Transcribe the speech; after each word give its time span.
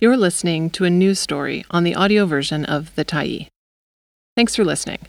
You're 0.00 0.16
listening 0.16 0.70
to 0.70 0.84
a 0.84 0.90
news 0.90 1.18
story 1.18 1.64
on 1.72 1.82
the 1.82 1.96
audio 1.96 2.24
version 2.24 2.64
of 2.64 2.94
The 2.94 3.04
Tyee. 3.04 3.48
Thanks 4.36 4.54
for 4.54 4.64
listening. 4.64 5.00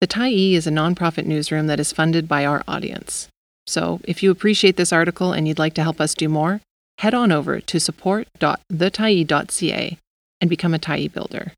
The 0.00 0.08
Tyee 0.08 0.54
is 0.54 0.66
a 0.66 0.72
nonprofit 0.72 1.24
newsroom 1.24 1.68
that 1.68 1.78
is 1.78 1.92
funded 1.92 2.26
by 2.26 2.44
our 2.44 2.64
audience. 2.66 3.28
So, 3.68 4.00
if 4.02 4.24
you 4.24 4.32
appreciate 4.32 4.76
this 4.76 4.92
article 4.92 5.32
and 5.32 5.46
you'd 5.46 5.60
like 5.60 5.74
to 5.74 5.84
help 5.84 6.00
us 6.00 6.14
do 6.14 6.28
more, 6.28 6.60
head 6.98 7.14
on 7.14 7.30
over 7.30 7.60
to 7.60 7.78
support.thetyee.ca 7.78 9.98
and 10.40 10.50
become 10.50 10.74
a 10.74 10.80
Tyee 10.80 11.12
builder. 11.12 11.52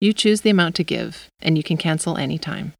You 0.00 0.12
choose 0.12 0.40
the 0.40 0.50
amount 0.50 0.74
to 0.74 0.82
give, 0.82 1.28
and 1.40 1.56
you 1.56 1.62
can 1.62 1.76
cancel 1.76 2.16
anytime. 2.16 2.72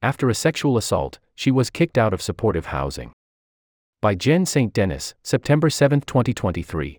After 0.00 0.30
a 0.30 0.34
sexual 0.34 0.78
assault, 0.78 1.18
she 1.34 1.50
was 1.50 1.68
kicked 1.68 1.98
out 1.98 2.14
of 2.14 2.22
supportive 2.22 2.64
housing. 2.66 3.12
By 4.00 4.14
Jen 4.14 4.46
St. 4.46 4.72
Denis, 4.72 5.12
September 5.22 5.68
7, 5.68 6.00
2023. 6.00 6.96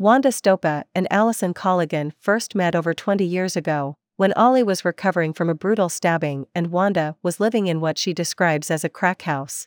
Wanda 0.00 0.28
Stopa 0.28 0.84
and 0.94 1.12
Allison 1.12 1.52
Colligan 1.52 2.12
first 2.20 2.54
met 2.54 2.76
over 2.76 2.94
20 2.94 3.24
years 3.24 3.56
ago, 3.56 3.96
when 4.16 4.32
Ollie 4.34 4.62
was 4.62 4.84
recovering 4.84 5.32
from 5.32 5.50
a 5.50 5.56
brutal 5.56 5.88
stabbing 5.88 6.46
and 6.54 6.68
Wanda 6.68 7.16
was 7.20 7.40
living 7.40 7.66
in 7.66 7.80
what 7.80 7.98
she 7.98 8.14
describes 8.14 8.70
as 8.70 8.84
a 8.84 8.88
crack 8.88 9.22
house. 9.22 9.66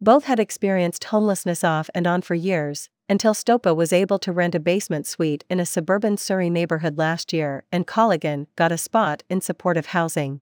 Both 0.00 0.24
had 0.24 0.40
experienced 0.40 1.04
homelessness 1.04 1.62
off 1.62 1.90
and 1.94 2.06
on 2.06 2.22
for 2.22 2.34
years, 2.34 2.88
until 3.10 3.34
Stopa 3.34 3.76
was 3.76 3.92
able 3.92 4.18
to 4.20 4.32
rent 4.32 4.54
a 4.54 4.60
basement 4.60 5.06
suite 5.06 5.44
in 5.50 5.60
a 5.60 5.66
suburban 5.66 6.16
Surrey 6.16 6.48
neighborhood 6.48 6.96
last 6.96 7.30
year 7.30 7.64
and 7.70 7.86
Colligan 7.86 8.46
got 8.56 8.72
a 8.72 8.78
spot 8.78 9.22
in 9.28 9.42
supportive 9.42 9.88
housing. 9.88 10.40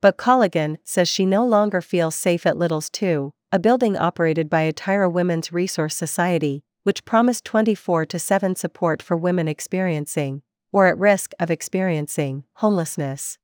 But 0.00 0.16
Colligan 0.16 0.78
says 0.84 1.06
she 1.10 1.26
no 1.26 1.44
longer 1.44 1.82
feels 1.82 2.14
safe 2.14 2.46
at 2.46 2.56
Littles 2.56 2.88
2, 2.88 3.30
a 3.52 3.58
building 3.58 3.94
operated 3.94 4.48
by 4.48 4.62
a 4.62 4.72
Atira 4.72 5.12
Women's 5.12 5.52
Resource 5.52 5.94
Society, 5.94 6.64
which 6.84 7.04
promised 7.04 7.44
24 7.44 8.06
to 8.06 8.18
7 8.18 8.54
support 8.56 9.02
for 9.02 9.16
women 9.16 9.48
experiencing, 9.48 10.42
or 10.72 10.86
at 10.86 10.96
risk 10.96 11.32
of 11.38 11.50
experiencing, 11.50 12.44
homelessness. 12.54 13.38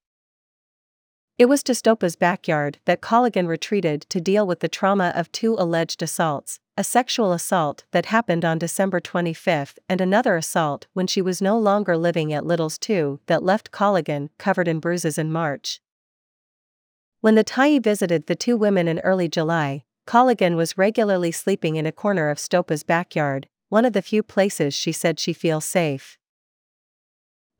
It 1.36 1.48
was 1.48 1.62
to 1.64 1.74
Stopa's 1.74 2.16
backyard 2.16 2.78
that 2.84 3.00
Colligan 3.00 3.48
retreated 3.48 4.02
to 4.10 4.20
deal 4.20 4.46
with 4.46 4.60
the 4.60 4.68
trauma 4.68 5.12
of 5.16 5.32
two 5.32 5.56
alleged 5.58 6.02
assaults 6.02 6.60
a 6.80 6.84
sexual 6.84 7.34
assault 7.34 7.84
that 7.90 8.06
happened 8.06 8.42
on 8.42 8.58
December 8.58 9.00
25 9.00 9.78
and 9.86 10.00
another 10.00 10.36
assault 10.36 10.86
when 10.94 11.06
she 11.06 11.20
was 11.20 11.42
no 11.42 11.58
longer 11.58 11.94
living 11.94 12.32
at 12.32 12.46
Littles 12.46 12.78
2 12.78 13.20
that 13.26 13.42
left 13.42 13.70
Colligan 13.70 14.30
covered 14.38 14.66
in 14.66 14.80
bruises 14.80 15.18
in 15.18 15.30
March. 15.30 15.82
When 17.20 17.34
the 17.34 17.44
Tyee 17.44 17.82
visited 17.82 18.28
the 18.28 18.34
two 18.34 18.56
women 18.56 18.88
in 18.88 18.98
early 19.00 19.28
July, 19.28 19.84
Colligan 20.10 20.56
was 20.56 20.76
regularly 20.76 21.30
sleeping 21.30 21.76
in 21.76 21.86
a 21.86 21.92
corner 21.92 22.30
of 22.30 22.38
Stopa's 22.38 22.82
backyard, 22.82 23.46
one 23.68 23.84
of 23.84 23.92
the 23.92 24.02
few 24.02 24.24
places 24.24 24.74
she 24.74 24.90
said 24.90 25.20
she 25.20 25.32
feels 25.32 25.64
safe. 25.64 26.18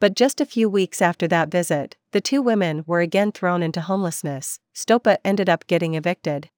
But 0.01 0.17
just 0.17 0.41
a 0.41 0.45
few 0.45 0.69
weeks 0.69 1.01
after 1.01 1.29
that 1.29 1.49
visit, 1.49 1.97
the 2.11 2.21
two 2.21 2.43
women 2.43 2.83
were 2.89 3.03
again 3.03 3.31
thrown 3.31 3.63
into 3.63 3.81
homelessness. 3.81 4.59
Stopa 4.75 5.19
ended 5.25 5.49
up 5.49 5.69
getting 5.69 5.95
evicted. 5.95 6.51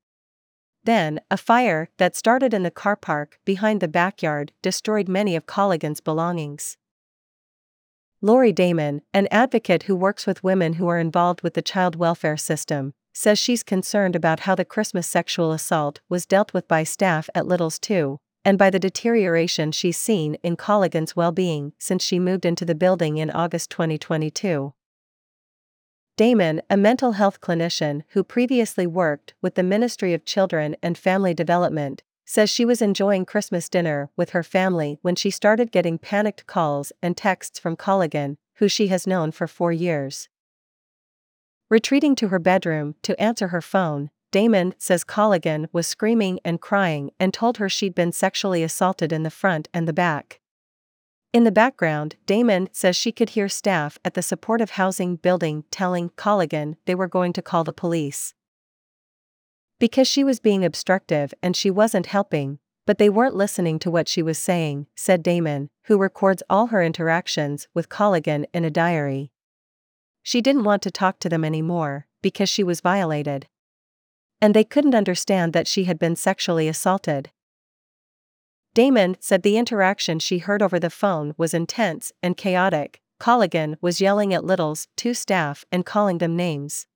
Then, 0.82 1.20
a 1.30 1.36
fire 1.36 1.90
that 1.98 2.16
started 2.16 2.54
in 2.54 2.62
the 2.62 2.70
car 2.70 2.96
park 2.96 3.38
behind 3.44 3.82
the 3.82 3.86
backyard 3.86 4.52
destroyed 4.62 5.08
many 5.08 5.36
of 5.36 5.44
Colligan's 5.44 6.00
belongings. 6.00 6.78
Lori 8.22 8.50
Damon, 8.50 9.02
an 9.12 9.28
advocate 9.30 9.82
who 9.82 9.94
works 9.94 10.26
with 10.26 10.42
women 10.42 10.74
who 10.74 10.88
are 10.88 10.98
involved 10.98 11.42
with 11.42 11.52
the 11.52 11.60
child 11.60 11.96
welfare 11.96 12.38
system, 12.38 12.94
says 13.12 13.38
she's 13.38 13.62
concerned 13.62 14.16
about 14.16 14.40
how 14.40 14.54
the 14.54 14.64
Christmas 14.64 15.06
sexual 15.06 15.52
assault 15.52 16.00
was 16.08 16.26
dealt 16.26 16.54
with 16.54 16.66
by 16.68 16.84
staff 16.84 17.28
at 17.34 17.46
Littles 17.46 17.78
2, 17.78 18.18
and 18.44 18.58
by 18.58 18.70
the 18.70 18.78
deterioration 18.78 19.72
she's 19.72 19.98
seen 19.98 20.34
in 20.42 20.56
Colligan's 20.56 21.14
well 21.14 21.32
being 21.32 21.72
since 21.78 22.02
she 22.02 22.18
moved 22.18 22.44
into 22.44 22.64
the 22.64 22.74
building 22.74 23.18
in 23.18 23.30
August 23.30 23.70
2022. 23.70 24.74
Damon, 26.16 26.60
a 26.68 26.76
mental 26.76 27.12
health 27.12 27.40
clinician 27.40 28.02
who 28.10 28.22
previously 28.22 28.86
worked 28.86 29.34
with 29.40 29.54
the 29.54 29.62
Ministry 29.62 30.12
of 30.12 30.24
Children 30.24 30.76
and 30.82 30.98
Family 30.98 31.32
Development, 31.32 32.02
says 32.24 32.50
she 32.50 32.64
was 32.64 32.82
enjoying 32.82 33.24
Christmas 33.24 33.68
dinner 33.68 34.10
with 34.16 34.30
her 34.30 34.42
family 34.42 34.98
when 35.02 35.14
she 35.14 35.30
started 35.30 35.72
getting 35.72 35.98
panicked 35.98 36.46
calls 36.46 36.92
and 37.02 37.16
texts 37.16 37.58
from 37.58 37.76
Colligan, 37.76 38.36
who 38.56 38.68
she 38.68 38.88
has 38.88 39.06
known 39.06 39.32
for 39.32 39.46
four 39.46 39.72
years. 39.72 40.28
Retreating 41.72 42.14
to 42.16 42.28
her 42.28 42.38
bedroom 42.38 42.96
to 43.00 43.18
answer 43.18 43.48
her 43.48 43.62
phone, 43.62 44.10
Damon 44.30 44.74
says 44.76 45.04
Colligan 45.04 45.68
was 45.72 45.86
screaming 45.86 46.38
and 46.44 46.60
crying 46.60 47.12
and 47.18 47.32
told 47.32 47.56
her 47.56 47.70
she'd 47.70 47.94
been 47.94 48.12
sexually 48.12 48.62
assaulted 48.62 49.10
in 49.10 49.22
the 49.22 49.30
front 49.30 49.70
and 49.72 49.88
the 49.88 49.94
back. 49.94 50.40
In 51.32 51.44
the 51.44 51.50
background, 51.50 52.16
Damon 52.26 52.68
says 52.72 52.94
she 52.94 53.10
could 53.10 53.30
hear 53.30 53.48
staff 53.48 53.98
at 54.04 54.12
the 54.12 54.20
supportive 54.20 54.72
housing 54.72 55.16
building 55.16 55.64
telling 55.70 56.10
Colligan 56.10 56.76
they 56.84 56.94
were 56.94 57.08
going 57.08 57.32
to 57.32 57.40
call 57.40 57.64
the 57.64 57.72
police 57.72 58.34
because 59.80 60.06
she 60.06 60.22
was 60.22 60.40
being 60.40 60.66
obstructive 60.66 61.32
and 61.42 61.56
she 61.56 61.70
wasn't 61.70 62.04
helping, 62.04 62.58
but 62.86 62.98
they 62.98 63.08
weren't 63.08 63.34
listening 63.34 63.78
to 63.78 63.90
what 63.90 64.08
she 64.08 64.22
was 64.22 64.36
saying, 64.36 64.88
said 64.94 65.22
Damon, 65.22 65.70
who 65.84 65.96
records 65.96 66.42
all 66.50 66.66
her 66.66 66.82
interactions 66.82 67.66
with 67.72 67.88
Colligan 67.88 68.44
in 68.52 68.62
a 68.66 68.70
diary. 68.70 69.31
She 70.22 70.40
didn't 70.40 70.64
want 70.64 70.82
to 70.82 70.90
talk 70.90 71.18
to 71.20 71.28
them 71.28 71.44
anymore, 71.44 72.06
because 72.22 72.48
she 72.48 72.62
was 72.62 72.80
violated. 72.80 73.48
And 74.40 74.54
they 74.54 74.64
couldn't 74.64 74.94
understand 74.94 75.52
that 75.52 75.66
she 75.66 75.84
had 75.84 75.98
been 75.98 76.16
sexually 76.16 76.68
assaulted. 76.68 77.30
Damon 78.74 79.16
said 79.20 79.42
the 79.42 79.58
interaction 79.58 80.18
she 80.18 80.38
heard 80.38 80.62
over 80.62 80.80
the 80.80 80.90
phone 80.90 81.34
was 81.36 81.52
intense 81.52 82.12
and 82.22 82.36
chaotic. 82.36 83.00
Colligan 83.20 83.76
was 83.80 84.00
yelling 84.00 84.32
at 84.32 84.44
Little's 84.44 84.88
two 84.96 85.14
staff 85.14 85.64
and 85.70 85.86
calling 85.86 86.18
them 86.18 86.34
names. 86.34 86.86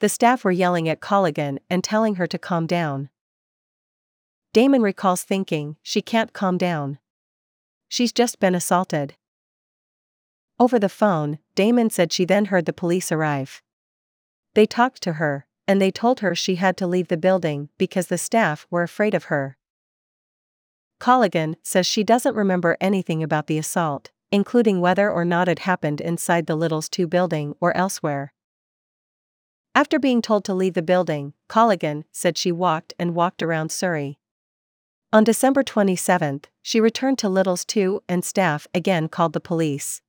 The 0.00 0.08
staff 0.08 0.44
were 0.44 0.52
yelling 0.52 0.88
at 0.88 1.00
Colligan 1.00 1.58
and 1.70 1.82
telling 1.82 2.16
her 2.16 2.26
to 2.26 2.38
calm 2.38 2.66
down. 2.66 3.08
Damon 4.52 4.82
recalls 4.82 5.22
thinking, 5.22 5.76
she 5.82 6.02
can't 6.02 6.32
calm 6.32 6.58
down. 6.58 6.98
She's 7.88 8.12
just 8.12 8.38
been 8.38 8.54
assaulted. 8.54 9.14
Over 10.62 10.78
the 10.78 10.88
phone, 10.88 11.40
Damon 11.56 11.90
said 11.90 12.12
she 12.12 12.24
then 12.24 12.44
heard 12.44 12.66
the 12.66 12.72
police 12.72 13.10
arrive. 13.10 13.60
They 14.54 14.64
talked 14.64 15.02
to 15.02 15.14
her, 15.14 15.44
and 15.66 15.82
they 15.82 15.90
told 15.90 16.20
her 16.20 16.36
she 16.36 16.54
had 16.54 16.76
to 16.76 16.86
leave 16.86 17.08
the 17.08 17.16
building 17.16 17.70
because 17.78 18.06
the 18.06 18.16
staff 18.16 18.64
were 18.70 18.84
afraid 18.84 19.12
of 19.12 19.24
her. 19.24 19.56
Colligan 21.00 21.56
says 21.64 21.84
she 21.84 22.04
doesn't 22.04 22.36
remember 22.36 22.76
anything 22.80 23.24
about 23.24 23.48
the 23.48 23.58
assault, 23.58 24.12
including 24.30 24.80
whether 24.80 25.10
or 25.10 25.24
not 25.24 25.48
it 25.48 25.58
happened 25.58 26.00
inside 26.00 26.46
the 26.46 26.54
Littles 26.54 26.88
2 26.88 27.08
building 27.08 27.56
or 27.60 27.76
elsewhere. 27.76 28.32
After 29.74 29.98
being 29.98 30.22
told 30.22 30.44
to 30.44 30.54
leave 30.54 30.74
the 30.74 30.80
building, 30.80 31.32
Colligan 31.48 32.04
said 32.12 32.38
she 32.38 32.52
walked 32.52 32.94
and 33.00 33.16
walked 33.16 33.42
around 33.42 33.72
Surrey. 33.72 34.20
On 35.12 35.24
December 35.24 35.64
27, 35.64 36.42
she 36.62 36.80
returned 36.80 37.18
to 37.18 37.28
Little's 37.28 37.64
2 37.64 38.04
and 38.08 38.24
staff 38.24 38.68
again 38.72 39.08
called 39.08 39.32
the 39.32 39.40
police. 39.40 40.02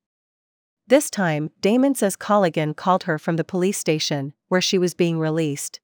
This 0.88 1.10
time, 1.10 1.50
Damon 1.62 1.96
says 1.96 2.18
Colligan 2.18 2.76
called 2.76 3.04
her 3.04 3.18
from 3.18 3.38
the 3.38 3.44
police 3.44 3.78
station, 3.78 4.34
where 4.50 4.62
she 4.62 4.78
was 4.78 4.94
being 4.94 5.18
released. 5.18 5.80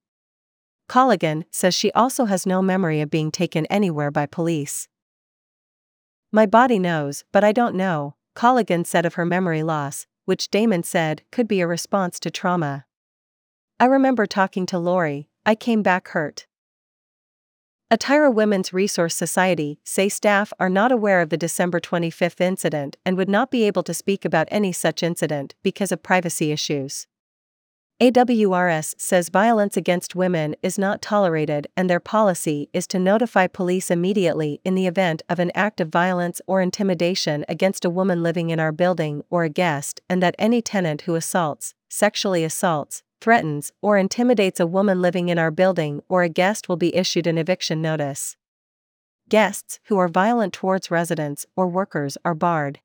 Colligan 0.90 1.46
says 1.52 1.74
she 1.74 1.92
also 1.94 2.26
has 2.26 2.46
no 2.46 2.62
memory 2.62 3.00
of 3.00 3.10
being 3.10 3.32
taken 3.32 3.66
anywhere 3.68 4.12
by 4.12 4.26
police. 4.26 4.88
My 6.32 6.46
body 6.46 6.80
knows, 6.80 7.24
but 7.32 7.44
I 7.44 7.52
don't 7.52 7.76
know, 7.76 8.16
Colligan 8.36 8.86
said 8.86 9.06
of 9.06 9.14
her 9.14 9.26
memory 9.26 9.64
loss, 9.64 10.06
which 10.26 10.50
Damon 10.50 10.84
said 10.84 11.24
could 11.32 11.48
be 11.48 11.62
a 11.62 11.68
response 11.68 12.20
to 12.20 12.30
trauma. 12.30 12.86
I 13.80 13.86
remember 13.86 14.26
talking 14.26 14.66
to 14.68 14.78
Lori, 14.78 15.30
I 15.46 15.56
came 15.56 15.82
back 15.82 16.10
hurt. 16.10 16.46
Atira 17.92 18.32
Women's 18.32 18.72
Resource 18.72 19.16
Society 19.16 19.80
say 19.84 20.10
staff 20.10 20.54
are 20.60 20.70
not 20.70 20.92
aware 20.92 21.22
of 21.22 21.30
the 21.30 21.38
December 21.38 21.80
25 21.80 22.40
incident 22.40 22.98
and 23.04 23.18
would 23.18 23.28
not 23.28 23.50
be 23.50 23.64
able 23.64 23.82
to 23.82 23.96
speak 23.96 24.24
about 24.24 24.48
any 24.52 24.72
such 24.72 25.02
incident 25.02 25.56
because 25.64 25.92
of 25.92 26.04
privacy 26.04 26.52
issues. 26.52 27.08
AWRS 28.00 28.94
says 29.00 29.30
violence 29.30 29.76
against 29.76 30.16
women 30.16 30.56
is 30.62 30.78
not 30.78 31.02
tolerated 31.02 31.66
and 31.76 31.90
their 31.90 32.00
policy 32.00 32.70
is 32.74 32.86
to 32.86 33.00
notify 33.00 33.48
police 33.48 33.90
immediately 33.90 34.62
in 34.64 34.76
the 34.76 34.86
event 34.86 35.24
of 35.28 35.40
an 35.40 35.52
act 35.56 35.82
of 35.82 35.90
violence 35.90 36.42
or 36.46 36.62
intimidation 36.62 37.44
against 37.50 37.84
a 37.84 37.90
woman 37.90 38.22
living 38.22 38.52
in 38.52 38.60
our 38.60 38.72
building 38.72 39.24
or 39.32 39.46
a 39.46 39.50
guest, 39.50 40.00
and 40.08 40.22
that 40.22 40.36
any 40.38 40.62
tenant 40.62 41.02
who 41.02 41.16
assaults, 41.16 41.74
sexually 41.90 42.44
assaults, 42.44 43.02
threatens, 43.22 43.72
or 43.82 43.98
intimidates 43.98 44.60
a 44.60 44.68
woman 44.68 45.02
living 45.02 45.30
in 45.30 45.38
our 45.38 45.52
building 45.52 46.02
or 46.10 46.24
a 46.24 46.30
guest 46.30 46.70
will 46.70 46.78
be 46.78 46.96
issued 46.96 47.28
an 47.28 47.38
eviction 47.38 47.82
notice. 47.82 48.36
Guests 49.30 49.80
who 49.86 49.98
are 49.98 50.08
violent 50.08 50.54
towards 50.54 50.90
residents 50.90 51.46
or 51.56 51.68
workers 51.68 52.18
are 52.26 52.34
barred. 52.34 52.80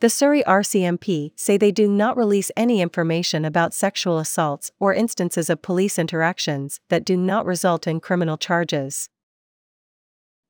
The 0.00 0.10
Surrey 0.10 0.42
RCMP 0.42 1.32
say 1.36 1.56
they 1.56 1.72
do 1.72 1.88
not 1.88 2.18
release 2.18 2.50
any 2.54 2.82
information 2.82 3.46
about 3.46 3.72
sexual 3.72 4.18
assaults 4.18 4.70
or 4.78 4.92
instances 4.92 5.48
of 5.48 5.62
police 5.62 5.98
interactions 5.98 6.80
that 6.90 7.04
do 7.04 7.16
not 7.16 7.46
result 7.46 7.86
in 7.86 8.00
criminal 8.00 8.36
charges. 8.36 9.08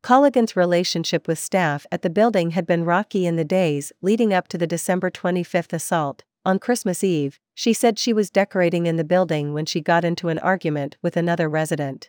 Colligan's 0.02 0.56
relationship 0.56 1.28
with 1.28 1.38
staff 1.38 1.86
at 1.92 2.02
the 2.02 2.10
building 2.10 2.50
had 2.50 2.66
been 2.66 2.84
rocky 2.84 3.26
in 3.26 3.36
the 3.36 3.44
days 3.44 3.92
leading 4.02 4.32
up 4.32 4.48
to 4.48 4.58
the 4.58 4.66
December 4.66 5.10
25th 5.10 5.72
assault. 5.72 6.24
On 6.46 6.60
Christmas 6.60 7.02
Eve, 7.02 7.40
she 7.54 7.72
said 7.72 7.98
she 7.98 8.12
was 8.12 8.30
decorating 8.30 8.86
in 8.86 8.94
the 8.94 9.02
building 9.02 9.52
when 9.52 9.66
she 9.66 9.80
got 9.80 10.04
into 10.04 10.28
an 10.28 10.38
argument 10.38 10.96
with 11.02 11.16
another 11.16 11.48
resident. 11.48 12.08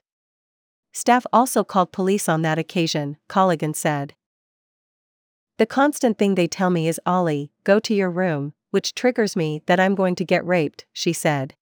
Staff 0.93 1.25
also 1.33 1.63
called 1.63 1.91
police 1.91 2.29
on 2.29 2.43
that 2.43 2.59
occasion, 2.59 3.17
Colligan 3.27 3.75
said. 3.75 4.13
The 5.57 5.65
constant 5.65 6.19
thing 6.19 6.35
they 6.35 6.47
tell 6.47 6.69
me 6.69 6.87
is 6.87 7.01
Ollie, 7.03 7.51
go 7.63 7.79
to 7.79 7.95
your 7.95 8.11
room, 8.11 8.53
which 8.69 8.93
triggers 8.93 9.35
me 9.35 9.63
that 9.65 9.79
I'm 9.79 9.95
going 9.95 10.13
to 10.13 10.23
get 10.23 10.45
raped, 10.45 10.85
she 10.93 11.13
said. 11.13 11.55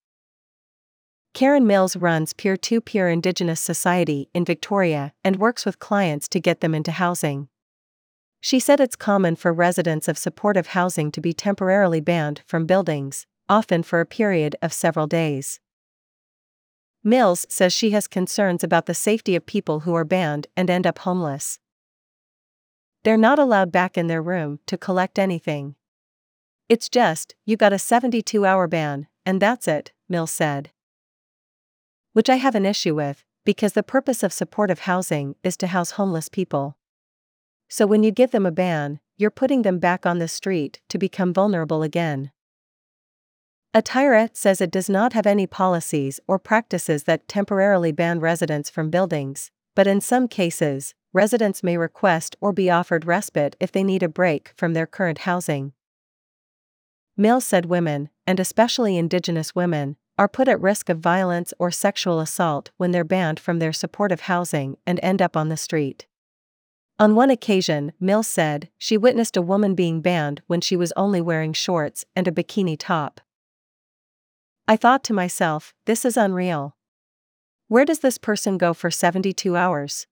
Karen 1.34 1.66
Mills 1.66 1.96
runs 1.96 2.34
Peer 2.34 2.58
to 2.58 2.82
Peer 2.82 3.08
Indigenous 3.08 3.62
Society 3.62 4.28
in 4.34 4.44
Victoria 4.44 5.14
and 5.24 5.38
works 5.38 5.66
with 5.66 5.80
clients 5.80 6.28
to 6.28 6.42
get 6.42 6.60
them 6.60 6.76
into 6.76 6.92
housing. 6.92 7.48
She 8.46 8.60
said 8.60 8.80
it's 8.80 8.96
common 8.96 9.36
for 9.36 9.52
residents 9.52 10.08
of 10.08 10.20
supportive 10.20 10.68
housing 10.68 11.12
to 11.14 11.20
be 11.20 11.34
temporarily 11.34 12.00
banned 12.00 12.44
from 12.46 12.68
buildings, 12.68 13.26
often 13.50 13.82
for 13.82 14.00
a 14.00 14.06
period 14.06 14.56
of 14.62 14.72
several 14.72 15.08
days. 15.08 15.60
Mills 17.04 17.48
says 17.50 17.74
she 17.74 17.90
has 17.90 18.06
concerns 18.06 18.64
about 18.64 18.86
the 18.86 18.94
safety 18.94 19.36
of 19.36 19.48
people 19.48 19.80
who 19.80 19.96
are 19.96 20.06
banned 20.06 20.46
and 20.56 20.70
end 20.70 20.86
up 20.86 21.00
homeless. 21.00 21.58
They're 23.04 23.18
not 23.18 23.40
allowed 23.40 23.72
back 23.72 23.98
in 23.98 24.06
their 24.06 24.22
room 24.22 24.60
to 24.68 24.78
collect 24.78 25.18
anything. 25.18 25.74
It's 26.70 26.88
just, 26.88 27.34
you 27.48 27.58
got 27.58 27.74
a 27.74 27.80
72 27.80 28.46
hour 28.46 28.68
ban, 28.68 29.08
and 29.26 29.42
that's 29.42 29.68
it, 29.68 29.92
Mills 30.08 30.30
said 30.30 30.70
which 32.14 32.30
I 32.30 32.36
have 32.36 32.54
an 32.54 32.68
issue 32.68 32.94
with, 32.94 33.24
because 33.44 33.74
the 33.74 33.82
purpose 33.82 34.22
of 34.22 34.32
supportive 34.32 34.82
housing 34.82 35.36
is 35.44 35.58
to 35.58 35.68
house 35.68 35.92
homeless 35.92 36.30
people. 36.30 36.78
So 37.68 37.88
when 37.88 38.04
you 38.04 38.12
give 38.12 38.32
them 38.32 38.46
a 38.46 38.52
ban, 38.52 39.00
you're 39.18 39.32
putting 39.32 39.62
them 39.62 39.80
back 39.80 40.06
on 40.06 40.20
the 40.20 40.28
street 40.28 40.82
to 40.90 40.98
become 40.98 41.34
vulnerable 41.34 41.84
again. 41.84 42.32
Atira 43.74 44.30
says 44.34 44.62
it 44.62 44.72
does 44.72 44.90
not 44.90 45.14
have 45.14 45.28
any 45.28 45.46
policies 45.46 46.20
or 46.28 46.40
practices 46.40 47.04
that 47.04 47.28
temporarily 47.28 47.92
ban 47.92 48.20
residents 48.20 48.70
from 48.70 48.90
buildings, 48.90 49.52
but 49.76 49.88
in 49.88 50.00
some 50.00 50.28
cases, 50.28 50.94
residents 51.12 51.62
may 51.62 51.78
request 51.78 52.36
or 52.40 52.54
be 52.54 52.70
offered 52.70 53.06
respite 53.06 53.56
if 53.60 53.72
they 53.72 53.84
need 53.84 54.04
a 54.04 54.08
break 54.08 54.54
from 54.56 54.74
their 54.74 54.86
current 54.86 55.20
housing. 55.20 55.74
Mills 57.18 57.46
said 57.46 57.66
women, 57.66 58.10
and 58.28 58.40
especially 58.40 58.98
Indigenous 58.98 59.56
women, 59.56 59.98
are 60.18 60.28
put 60.28 60.48
at 60.48 60.62
risk 60.62 60.90
of 60.90 61.00
violence 61.00 61.54
or 61.60 61.72
sexual 61.72 62.20
assault 62.20 62.72
when 62.78 62.92
they're 62.92 63.04
banned 63.04 63.40
from 63.40 63.60
their 63.60 63.74
supportive 63.74 64.22
housing 64.22 64.78
and 64.86 65.00
end 65.04 65.22
up 65.22 65.36
on 65.36 65.50
the 65.50 65.58
street. 65.58 66.08
On 66.98 67.14
one 67.14 67.30
occasion, 67.30 67.92
Mills 68.00 68.28
said 68.28 68.70
she 68.78 68.98
witnessed 68.98 69.36
a 69.36 69.42
woman 69.42 69.76
being 69.76 70.00
banned 70.00 70.42
when 70.48 70.62
she 70.62 70.78
was 70.78 70.94
only 70.96 71.20
wearing 71.20 71.52
shorts 71.52 72.06
and 72.16 72.26
a 72.26 72.32
bikini 72.32 72.78
top. 72.80 73.20
I 74.66 74.78
thought 74.78 75.04
to 75.06 75.14
myself, 75.14 75.74
this 75.86 76.06
is 76.06 76.16
unreal. 76.16 76.78
Where 77.68 77.84
does 77.84 78.00
this 78.00 78.18
person 78.18 78.58
go 78.58 78.74
for 78.74 78.90
72 78.90 79.58
hours? 79.58 80.08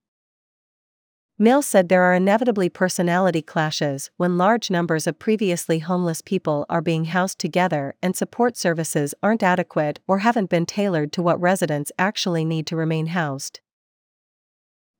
Mills 1.38 1.66
said 1.66 1.88
there 1.88 2.02
are 2.02 2.14
inevitably 2.14 2.68
personality 2.68 3.40
clashes 3.40 4.10
when 4.18 4.36
large 4.36 4.70
numbers 4.70 5.06
of 5.06 5.18
previously 5.18 5.78
homeless 5.78 6.20
people 6.20 6.66
are 6.68 6.82
being 6.82 7.06
housed 7.06 7.38
together 7.38 7.94
and 8.02 8.14
support 8.14 8.56
services 8.58 9.14
aren't 9.22 9.42
adequate 9.42 10.00
or 10.06 10.18
haven't 10.18 10.50
been 10.50 10.66
tailored 10.66 11.12
to 11.12 11.22
what 11.22 11.40
residents 11.40 11.90
actually 11.98 12.44
need 12.44 12.66
to 12.66 12.76
remain 12.76 13.06
housed. 13.06 13.60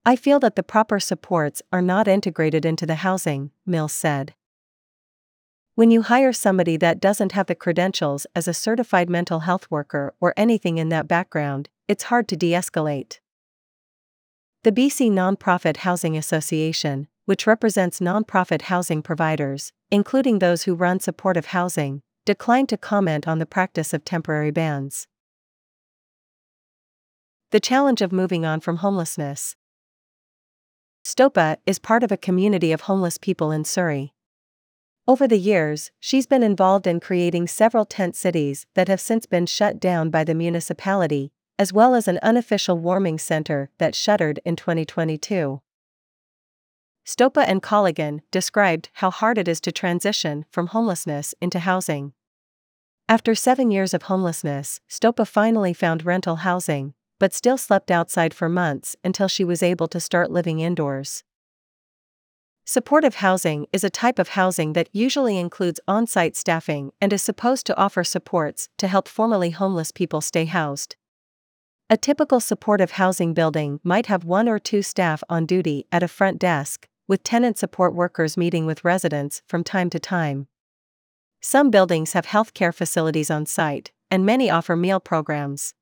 I 0.06 0.16
feel 0.16 0.38
that 0.40 0.54
the 0.54 0.62
proper 0.62 1.00
supports 1.00 1.62
are 1.72 1.80
not 1.80 2.06
integrated 2.06 2.66
into 2.66 2.84
the 2.84 2.96
housing, 2.96 3.50
Mills 3.64 3.92
said. 3.92 4.34
When 5.76 5.90
you 5.90 6.02
hire 6.02 6.32
somebody 6.32 6.76
that 6.76 7.00
doesn't 7.00 7.32
have 7.32 7.46
the 7.46 7.54
credentials 7.54 8.26
as 8.36 8.46
a 8.46 8.54
certified 8.54 9.08
mental 9.08 9.40
health 9.40 9.70
worker 9.70 10.14
or 10.20 10.34
anything 10.36 10.76
in 10.76 10.90
that 10.90 11.08
background, 11.08 11.70
it's 11.88 12.04
hard 12.04 12.28
to 12.28 12.36
de 12.36 12.52
escalate. 12.52 13.18
The 14.62 14.72
BC 14.72 15.10
Nonprofit 15.10 15.78
Housing 15.78 16.16
Association, 16.16 17.08
which 17.24 17.46
represents 17.46 17.98
nonprofit 18.00 18.62
housing 18.62 19.02
providers, 19.02 19.72
including 19.90 20.38
those 20.38 20.64
who 20.64 20.74
run 20.74 21.00
supportive 21.00 21.46
housing, 21.46 22.02
declined 22.26 22.68
to 22.68 22.76
comment 22.76 23.26
on 23.26 23.38
the 23.38 23.46
practice 23.46 23.94
of 23.94 24.04
temporary 24.04 24.50
bans. 24.50 25.06
The 27.50 27.60
challenge 27.60 28.02
of 28.02 28.12
moving 28.12 28.44
on 28.44 28.60
from 28.60 28.76
homelessness. 28.76 29.56
Stopa 31.04 31.58
is 31.66 31.78
part 31.78 32.02
of 32.02 32.10
a 32.10 32.16
community 32.16 32.72
of 32.72 32.82
homeless 32.82 33.18
people 33.18 33.52
in 33.52 33.64
Surrey. 33.64 34.14
Over 35.06 35.28
the 35.28 35.38
years, 35.38 35.90
she's 36.00 36.26
been 36.26 36.42
involved 36.42 36.86
in 36.86 36.98
creating 36.98 37.46
several 37.46 37.84
tent 37.84 38.16
cities 38.16 38.66
that 38.72 38.88
have 38.88 39.02
since 39.02 39.26
been 39.26 39.44
shut 39.44 39.78
down 39.78 40.08
by 40.08 40.24
the 40.24 40.34
municipality, 40.34 41.30
as 41.58 41.74
well 41.74 41.94
as 41.94 42.08
an 42.08 42.18
unofficial 42.22 42.78
warming 42.78 43.18
center 43.18 43.68
that 43.76 43.94
shuttered 43.94 44.40
in 44.46 44.56
2022. 44.56 45.60
Stopa 47.06 47.44
and 47.46 47.62
Colligan 47.62 48.20
described 48.30 48.88
how 48.94 49.10
hard 49.10 49.36
it 49.36 49.46
is 49.46 49.60
to 49.60 49.70
transition 49.70 50.46
from 50.50 50.68
homelessness 50.68 51.34
into 51.38 51.58
housing. 51.58 52.14
After 53.10 53.34
seven 53.34 53.70
years 53.70 53.92
of 53.92 54.04
homelessness, 54.04 54.80
Stopa 54.88 55.28
finally 55.28 55.74
found 55.74 56.06
rental 56.06 56.36
housing, 56.36 56.94
but 57.24 57.32
still 57.32 57.56
slept 57.56 57.90
outside 57.90 58.34
for 58.34 58.50
months 58.50 58.96
until 59.02 59.28
she 59.28 59.46
was 59.46 59.62
able 59.62 59.88
to 59.88 59.98
start 59.98 60.30
living 60.30 60.60
indoors. 60.60 61.24
Supportive 62.66 63.14
housing 63.14 63.66
is 63.72 63.82
a 63.82 63.88
type 63.88 64.18
of 64.18 64.28
housing 64.28 64.74
that 64.74 64.90
usually 64.92 65.38
includes 65.38 65.80
on 65.88 66.06
site 66.06 66.36
staffing 66.36 66.92
and 67.00 67.14
is 67.14 67.22
supposed 67.22 67.64
to 67.64 67.76
offer 67.78 68.04
supports 68.04 68.68
to 68.76 68.88
help 68.88 69.08
formerly 69.08 69.52
homeless 69.52 69.90
people 69.90 70.20
stay 70.20 70.44
housed. 70.44 70.96
A 71.88 71.96
typical 71.96 72.40
supportive 72.40 72.90
housing 72.90 73.32
building 73.32 73.80
might 73.82 74.04
have 74.04 74.26
one 74.26 74.46
or 74.46 74.58
two 74.58 74.82
staff 74.82 75.24
on 75.30 75.46
duty 75.46 75.86
at 75.90 76.02
a 76.02 76.08
front 76.08 76.38
desk, 76.38 76.88
with 77.08 77.22
tenant 77.22 77.56
support 77.56 77.94
workers 77.94 78.36
meeting 78.36 78.66
with 78.66 78.84
residents 78.84 79.40
from 79.46 79.64
time 79.64 79.88
to 79.88 79.98
time. 79.98 80.46
Some 81.40 81.70
buildings 81.70 82.12
have 82.12 82.26
healthcare 82.26 82.74
facilities 82.74 83.30
on 83.30 83.46
site, 83.46 83.92
and 84.10 84.26
many 84.26 84.50
offer 84.50 84.76
meal 84.76 85.00
programs. 85.00 85.72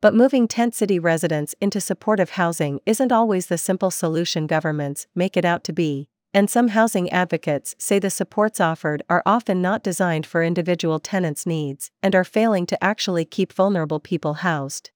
But 0.00 0.14
moving 0.14 0.46
tent 0.46 0.76
city 0.76 1.00
residents 1.00 1.56
into 1.60 1.80
supportive 1.80 2.30
housing 2.30 2.78
isn't 2.86 3.10
always 3.10 3.46
the 3.46 3.58
simple 3.58 3.90
solution 3.90 4.46
governments 4.46 5.08
make 5.14 5.36
it 5.36 5.44
out 5.44 5.64
to 5.64 5.72
be, 5.72 6.08
and 6.32 6.48
some 6.48 6.68
housing 6.68 7.10
advocates 7.10 7.74
say 7.78 7.98
the 7.98 8.08
supports 8.08 8.60
offered 8.60 9.02
are 9.10 9.24
often 9.26 9.60
not 9.60 9.82
designed 9.82 10.24
for 10.24 10.44
individual 10.44 11.00
tenants' 11.00 11.46
needs 11.46 11.90
and 12.00 12.14
are 12.14 12.22
failing 12.22 12.64
to 12.66 12.84
actually 12.84 13.24
keep 13.24 13.52
vulnerable 13.52 13.98
people 13.98 14.34
housed. 14.34 14.90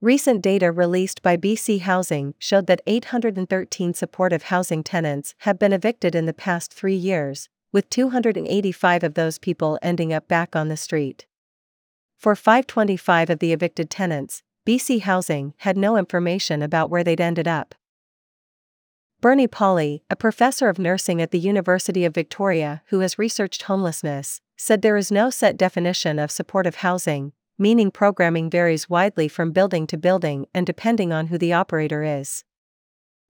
Recent 0.00 0.42
data 0.42 0.70
released 0.70 1.22
by 1.22 1.36
BC 1.36 1.80
Housing 1.80 2.34
showed 2.38 2.68
that 2.68 2.82
813 2.86 3.94
supportive 3.94 4.44
housing 4.44 4.84
tenants 4.84 5.34
have 5.38 5.58
been 5.58 5.72
evicted 5.72 6.14
in 6.14 6.26
the 6.26 6.34
past 6.34 6.72
three 6.72 6.94
years, 6.94 7.48
with 7.72 7.90
285 7.90 9.02
of 9.02 9.14
those 9.14 9.38
people 9.38 9.76
ending 9.82 10.12
up 10.12 10.28
back 10.28 10.54
on 10.54 10.68
the 10.68 10.76
street. 10.76 11.26
For 12.26 12.34
525 12.34 13.30
of 13.30 13.38
the 13.38 13.52
evicted 13.52 13.88
tenants, 13.88 14.42
BC 14.66 15.02
Housing 15.02 15.54
had 15.58 15.76
no 15.76 15.96
information 15.96 16.60
about 16.60 16.90
where 16.90 17.04
they'd 17.04 17.20
ended 17.20 17.46
up. 17.46 17.72
Bernie 19.20 19.46
Pauly, 19.46 20.00
a 20.10 20.16
professor 20.16 20.68
of 20.68 20.76
nursing 20.76 21.22
at 21.22 21.30
the 21.30 21.38
University 21.38 22.04
of 22.04 22.16
Victoria 22.16 22.82
who 22.86 22.98
has 22.98 23.16
researched 23.16 23.62
homelessness, 23.62 24.40
said 24.56 24.82
there 24.82 24.96
is 24.96 25.12
no 25.12 25.30
set 25.30 25.56
definition 25.56 26.18
of 26.18 26.32
supportive 26.32 26.74
housing, 26.74 27.32
meaning 27.60 27.92
programming 27.92 28.50
varies 28.50 28.90
widely 28.90 29.28
from 29.28 29.52
building 29.52 29.86
to 29.86 29.96
building 29.96 30.46
and 30.52 30.66
depending 30.66 31.12
on 31.12 31.28
who 31.28 31.38
the 31.38 31.52
operator 31.52 32.02
is. 32.02 32.42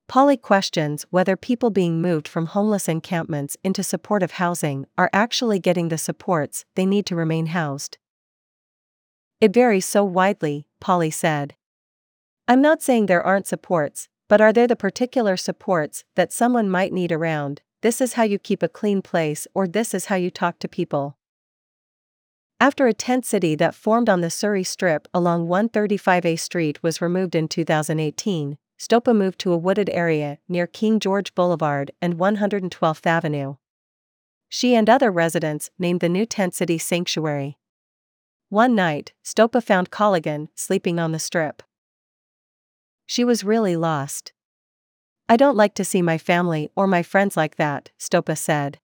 Pauly 0.09 0.41
questions 0.41 1.05
whether 1.11 1.37
people 1.37 1.69
being 1.69 2.01
moved 2.01 2.27
from 2.27 2.47
homeless 2.47 2.89
encampments 2.89 3.59
into 3.63 3.83
supportive 3.83 4.31
housing 4.41 4.87
are 4.97 5.11
actually 5.13 5.59
getting 5.59 5.91
the 5.91 5.99
supports 5.99 6.65
they 6.77 6.87
need 6.87 7.05
to 7.05 7.15
remain 7.15 7.49
housed. 7.49 7.99
It 9.41 9.53
varies 9.53 9.85
so 9.85 10.05
widely, 10.05 10.67
Pauly 10.81 11.13
said. 11.13 11.55
I'm 12.49 12.63
not 12.63 12.83
saying 12.83 13.07
there 13.07 13.23
aren't 13.23 13.47
supports, 13.47 14.09
but 14.29 14.41
are 14.41 14.53
there 14.53 14.67
the 14.67 14.77
particular 14.77 15.37
supports 15.37 16.05
that 16.15 16.33
someone 16.33 16.71
might 16.71 16.93
need 16.93 17.13
around? 17.13 17.61
This 17.83 18.01
is 18.01 18.15
how 18.15 18.23
you 18.23 18.39
keep 18.39 18.63
a 18.63 18.69
clean 18.69 19.03
place, 19.03 19.47
or 19.55 19.69
this 19.69 19.93
is 19.93 20.07
how 20.07 20.17
you 20.17 20.31
talk 20.31 20.59
to 20.61 20.69
people. 20.69 21.17
After 22.59 22.87
a 22.87 22.95
tent 22.95 23.27
city 23.27 23.55
that 23.57 23.75
formed 23.75 24.09
on 24.09 24.23
the 24.23 24.31
Surrey 24.31 24.65
Strip 24.65 25.07
along 25.13 25.47
135A 25.47 26.39
Street 26.41 26.83
was 26.83 27.03
removed 27.03 27.35
in 27.35 27.49
2018, 27.49 28.57
Stopa 28.79 29.15
moved 29.15 29.39
to 29.41 29.53
a 29.53 29.59
wooded 29.59 29.91
area 29.91 30.39
near 30.49 30.67
King 30.67 30.99
George 30.99 31.35
Boulevard 31.35 31.91
and 32.01 32.19
112th 32.19 33.07
Avenue. 33.07 33.57
She 34.49 34.75
and 34.75 34.89
other 34.89 35.11
residents 35.11 35.71
named 35.79 36.01
the 36.01 36.09
new 36.09 36.25
tent 36.25 36.55
city 36.55 36.79
Sanctuary. 36.79 37.59
One 38.49 38.75
night, 38.77 39.13
Stopa 39.25 39.61
found 39.61 39.91
Colligan 39.91 40.49
sleeping 40.55 41.01
on 41.01 41.13
the 41.13 41.19
strip. 41.19 41.63
She 43.05 43.25
was 43.25 43.43
really 43.43 43.77
lost. 43.77 44.33
I 45.29 45.37
don't 45.37 45.57
like 45.57 45.75
to 45.75 45.85
see 45.85 46.01
my 46.01 46.17
family 46.19 46.71
or 46.77 46.87
my 46.87 47.03
friends 47.03 47.37
like 47.37 47.57
that, 47.57 47.91
Stopa 47.99 48.39
said. 48.39 48.79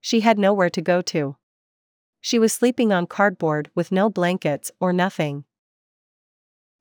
She 0.00 0.20
had 0.20 0.38
nowhere 0.38 0.70
to 0.70 0.80
go 0.80 1.02
to. 1.02 1.36
She 2.20 2.38
was 2.38 2.52
sleeping 2.52 2.92
on 2.92 3.06
cardboard 3.06 3.70
with 3.74 3.90
no 3.90 4.08
blankets 4.08 4.70
or 4.78 4.92
nothing. 4.92 5.44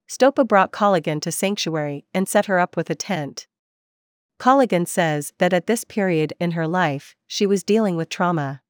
Stopa 0.08 0.48
brought 0.48 0.72
Colligan 0.72 1.20
to 1.22 1.32
Sanctuary 1.32 2.06
and 2.14 2.28
set 2.28 2.46
her 2.46 2.60
up 2.60 2.78
with 2.78 2.90
a 2.92 2.96
tent. 2.96 3.48
Colligan 4.40 4.86
says 4.88 5.34
that 5.40 5.54
at 5.54 5.66
this 5.66 5.84
period 5.84 6.34
in 6.40 6.52
her 6.52 6.68
life, 6.68 7.16
she 7.26 7.48
was 7.48 7.64
dealing 7.64 7.96
with 7.96 8.10
trauma. 8.10 8.62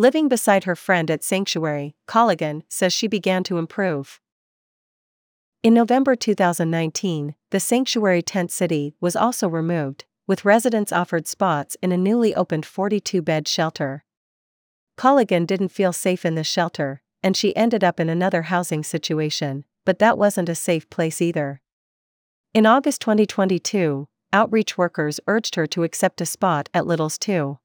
Living 0.00 0.28
beside 0.28 0.64
her 0.64 0.74
friend 0.74 1.10
at 1.10 1.22
Sanctuary, 1.22 1.94
Colligan 2.08 2.62
says 2.70 2.90
she 2.90 3.06
began 3.06 3.44
to 3.44 3.58
improve. 3.58 4.18
In 5.62 5.74
November 5.74 6.16
2019, 6.16 7.34
the 7.50 7.60
Sanctuary 7.60 8.22
tent 8.22 8.50
city 8.50 8.94
was 8.98 9.14
also 9.14 9.46
removed, 9.46 10.06
with 10.26 10.46
residents 10.46 10.90
offered 10.90 11.28
spots 11.28 11.76
in 11.82 11.92
a 11.92 11.98
newly 11.98 12.34
opened 12.34 12.64
42 12.64 13.20
bed 13.20 13.46
shelter. 13.46 14.06
Colligan 14.96 15.44
didn't 15.44 15.68
feel 15.68 15.92
safe 15.92 16.24
in 16.24 16.34
the 16.34 16.44
shelter, 16.44 17.02
and 17.22 17.36
she 17.36 17.54
ended 17.54 17.84
up 17.84 18.00
in 18.00 18.08
another 18.08 18.44
housing 18.44 18.82
situation, 18.82 19.66
but 19.84 19.98
that 19.98 20.16
wasn't 20.16 20.48
a 20.48 20.54
safe 20.54 20.88
place 20.88 21.20
either. 21.20 21.60
In 22.54 22.64
August 22.64 23.02
2022, 23.02 24.08
outreach 24.32 24.78
workers 24.78 25.20
urged 25.26 25.56
her 25.56 25.66
to 25.66 25.82
accept 25.82 26.22
a 26.22 26.24
spot 26.24 26.70
at 26.72 26.86
Little's 26.86 27.18
2. 27.18 27.58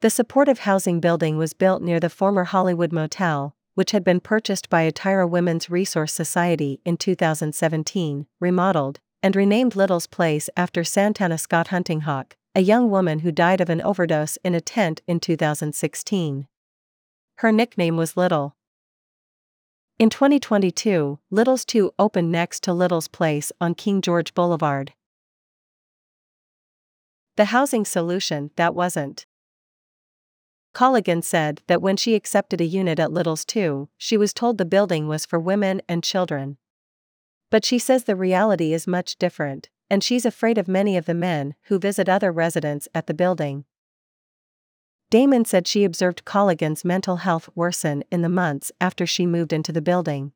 The 0.00 0.10
supportive 0.10 0.60
housing 0.60 1.00
building 1.00 1.38
was 1.38 1.54
built 1.54 1.82
near 1.82 1.98
the 1.98 2.08
former 2.08 2.44
Hollywood 2.44 2.92
Motel, 2.92 3.56
which 3.74 3.90
had 3.90 4.04
been 4.04 4.20
purchased 4.20 4.68
by 4.68 4.88
Atira 4.88 5.28
Women's 5.28 5.68
Resource 5.68 6.12
Society 6.12 6.80
in 6.84 6.96
2017, 6.96 8.26
remodeled, 8.38 9.00
and 9.24 9.34
renamed 9.34 9.74
Little's 9.74 10.06
Place 10.06 10.48
after 10.56 10.84
Santana 10.84 11.36
Scott 11.36 11.68
Huntinghawk, 11.68 12.34
a 12.54 12.60
young 12.60 12.90
woman 12.90 13.20
who 13.20 13.32
died 13.32 13.60
of 13.60 13.68
an 13.68 13.82
overdose 13.82 14.38
in 14.44 14.54
a 14.54 14.60
tent 14.60 15.00
in 15.08 15.18
2016. 15.18 16.46
Her 17.38 17.50
nickname 17.50 17.96
was 17.96 18.16
Little. 18.16 18.54
In 19.98 20.10
2022, 20.10 21.18
Little's 21.32 21.64
2 21.64 21.92
opened 21.98 22.30
next 22.30 22.62
to 22.62 22.72
Little's 22.72 23.08
Place 23.08 23.50
on 23.60 23.74
King 23.74 24.00
George 24.00 24.32
Boulevard. 24.32 24.92
The 27.36 27.46
housing 27.46 27.84
solution 27.84 28.52
that 28.54 28.76
wasn't. 28.76 29.26
Colligan 30.74 31.22
said 31.22 31.62
that 31.66 31.82
when 31.82 31.96
she 31.96 32.14
accepted 32.14 32.60
a 32.60 32.66
unit 32.66 32.98
at 32.98 33.12
Little's 33.12 33.44
2, 33.44 33.88
she 33.96 34.16
was 34.16 34.32
told 34.32 34.58
the 34.58 34.64
building 34.64 35.08
was 35.08 35.26
for 35.26 35.38
women 35.38 35.82
and 35.88 36.04
children. 36.04 36.56
But 37.50 37.64
she 37.64 37.78
says 37.78 38.04
the 38.04 38.16
reality 38.16 38.72
is 38.72 38.86
much 38.86 39.16
different, 39.16 39.70
and 39.90 40.04
she's 40.04 40.26
afraid 40.26 40.58
of 40.58 40.68
many 40.68 40.96
of 40.96 41.06
the 41.06 41.14
men 41.14 41.54
who 41.64 41.78
visit 41.78 42.08
other 42.08 42.30
residents 42.30 42.88
at 42.94 43.06
the 43.06 43.14
building. 43.14 43.64
Damon 45.10 45.46
said 45.46 45.66
she 45.66 45.84
observed 45.84 46.26
Colligan's 46.26 46.84
mental 46.84 47.16
health 47.16 47.48
worsen 47.54 48.04
in 48.10 48.20
the 48.20 48.28
months 48.28 48.70
after 48.80 49.06
she 49.06 49.26
moved 49.26 49.54
into 49.54 49.72
the 49.72 49.80
building. 49.80 50.32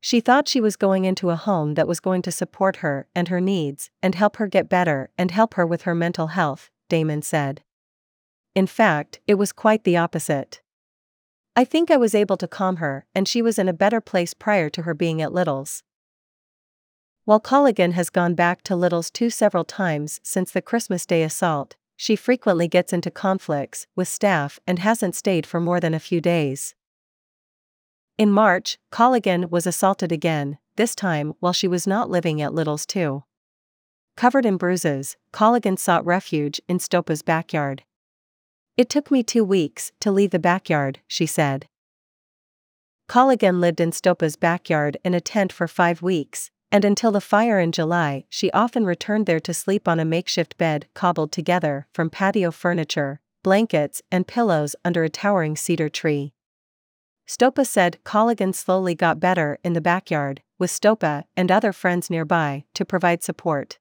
She 0.00 0.20
thought 0.20 0.48
she 0.48 0.60
was 0.60 0.76
going 0.76 1.04
into 1.04 1.30
a 1.30 1.36
home 1.36 1.74
that 1.74 1.88
was 1.88 1.98
going 1.98 2.22
to 2.22 2.30
support 2.30 2.76
her 2.76 3.08
and 3.14 3.28
her 3.28 3.40
needs 3.40 3.90
and 4.02 4.14
help 4.14 4.36
her 4.36 4.46
get 4.46 4.68
better 4.68 5.10
and 5.18 5.30
help 5.30 5.54
her 5.54 5.66
with 5.66 5.82
her 5.82 5.94
mental 5.94 6.28
health, 6.28 6.70
Damon 6.88 7.22
said. 7.22 7.62
In 8.54 8.66
fact, 8.66 9.20
it 9.26 9.34
was 9.34 9.52
quite 9.52 9.84
the 9.84 9.96
opposite. 9.96 10.62
I 11.56 11.64
think 11.64 11.90
I 11.90 11.96
was 11.96 12.14
able 12.14 12.36
to 12.36 12.48
calm 12.48 12.76
her, 12.76 13.06
and 13.14 13.26
she 13.26 13.42
was 13.42 13.58
in 13.58 13.68
a 13.68 13.72
better 13.72 14.00
place 14.00 14.34
prior 14.34 14.68
to 14.70 14.82
her 14.82 14.94
being 14.94 15.20
at 15.22 15.32
Little's. 15.32 15.82
While 17.24 17.40
Colligan 17.40 17.92
has 17.92 18.10
gone 18.10 18.34
back 18.34 18.62
to 18.64 18.76
Little's 18.76 19.10
2 19.10 19.30
several 19.30 19.64
times 19.64 20.20
since 20.22 20.52
the 20.52 20.60
Christmas 20.60 21.06
Day 21.06 21.22
assault, 21.22 21.76
she 21.96 22.16
frequently 22.16 22.68
gets 22.68 22.92
into 22.92 23.10
conflicts 23.10 23.86
with 23.96 24.08
staff 24.08 24.58
and 24.66 24.78
hasn't 24.80 25.14
stayed 25.14 25.46
for 25.46 25.60
more 25.60 25.80
than 25.80 25.94
a 25.94 26.00
few 26.00 26.20
days. 26.20 26.74
In 28.18 28.30
March, 28.30 28.78
Colligan 28.92 29.50
was 29.50 29.66
assaulted 29.66 30.12
again, 30.12 30.58
this 30.76 30.94
time 30.94 31.34
while 31.40 31.52
she 31.52 31.66
was 31.66 31.86
not 31.86 32.10
living 32.10 32.42
at 32.42 32.54
Little's 32.54 32.86
2. 32.86 33.24
Covered 34.16 34.46
in 34.46 34.56
bruises, 34.56 35.16
Colligan 35.32 35.78
sought 35.78 36.04
refuge 36.04 36.60
in 36.68 36.78
Stopa's 36.78 37.22
backyard. 37.22 37.84
It 38.76 38.88
took 38.88 39.10
me 39.10 39.22
two 39.22 39.44
weeks 39.44 39.92
to 40.00 40.10
leave 40.10 40.30
the 40.30 40.38
backyard, 40.38 41.00
she 41.06 41.26
said. 41.26 41.66
Colligan 43.08 43.60
lived 43.60 43.80
in 43.80 43.92
Stopa's 43.92 44.34
backyard 44.34 44.96
in 45.04 45.14
a 45.14 45.20
tent 45.20 45.52
for 45.52 45.68
five 45.68 46.02
weeks, 46.02 46.50
and 46.72 46.84
until 46.84 47.12
the 47.12 47.20
fire 47.20 47.60
in 47.60 47.70
July, 47.70 48.24
she 48.28 48.50
often 48.50 48.84
returned 48.84 49.26
there 49.26 49.38
to 49.38 49.54
sleep 49.54 49.86
on 49.86 50.00
a 50.00 50.04
makeshift 50.04 50.58
bed 50.58 50.88
cobbled 50.94 51.30
together 51.30 51.86
from 51.92 52.10
patio 52.10 52.50
furniture, 52.50 53.20
blankets, 53.44 54.02
and 54.10 54.26
pillows 54.26 54.74
under 54.84 55.04
a 55.04 55.08
towering 55.08 55.56
cedar 55.56 55.88
tree. 55.88 56.32
Stopa 57.28 57.64
said 57.64 57.98
Colligan 58.04 58.52
slowly 58.52 58.96
got 58.96 59.20
better 59.20 59.58
in 59.62 59.74
the 59.74 59.80
backyard, 59.80 60.42
with 60.58 60.70
Stopa 60.70 61.24
and 61.36 61.50
other 61.50 61.72
friends 61.72 62.10
nearby 62.10 62.64
to 62.74 62.84
provide 62.84 63.22
support. 63.22 63.78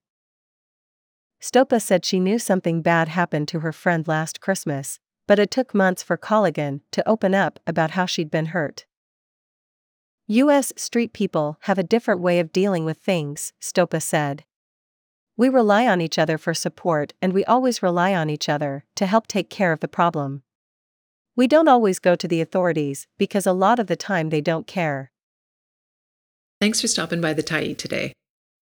Stopa 1.44 1.82
said 1.82 2.06
she 2.06 2.22
knew 2.22 2.40
something 2.40 2.82
bad 2.82 3.10
happened 3.10 3.50
to 3.50 3.60
her 3.60 3.74
friend 3.74 4.08
last 4.08 4.40
Christmas, 4.40 5.02
but 5.28 5.40
it 5.40 5.52
took 5.52 5.76
months 5.76 6.02
for 6.02 6.16
Colligan 6.16 6.80
to 6.92 7.06
open 7.06 7.36
up 7.36 7.60
about 7.68 7.92
how 7.92 8.06
she'd 8.06 8.32
been 8.32 8.48
hurt. 8.48 8.86
U.S. 10.28 10.72
street 10.78 11.12
people 11.12 11.58
have 11.64 11.78
a 11.78 11.84
different 11.84 12.22
way 12.22 12.40
of 12.40 12.54
dealing 12.54 12.86
with 12.86 12.98
things, 12.98 13.52
Stopa 13.62 14.02
said. 14.02 14.46
We 15.36 15.50
rely 15.50 15.86
on 15.86 16.00
each 16.00 16.18
other 16.18 16.38
for 16.38 16.54
support 16.54 17.12
and 17.22 17.34
we 17.34 17.44
always 17.44 17.84
rely 17.84 18.16
on 18.16 18.30
each 18.30 18.48
other 18.48 18.86
to 18.96 19.06
help 19.06 19.28
take 19.28 19.50
care 19.50 19.74
of 19.74 19.82
the 19.82 19.90
problem. 19.90 20.44
We 21.36 21.48
don't 21.48 21.68
always 21.68 22.00
go 22.00 22.16
to 22.16 22.28
the 22.28 22.40
authorities 22.40 23.06
because 23.18 23.46
a 23.46 23.52
lot 23.52 23.80
of 23.80 23.88
the 23.88 23.98
time 23.98 24.30
they 24.30 24.40
don't 24.40 24.66
care. 24.66 25.12
Thanks 26.62 26.80
for 26.80 26.88
stopping 26.88 27.20
by 27.20 27.34
the 27.34 27.44
Tyee 27.44 27.78
today. 27.78 28.14